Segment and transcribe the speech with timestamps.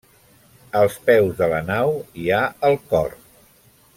[0.79, 1.93] Als peus de la nau
[2.23, 3.17] hi ha el cor.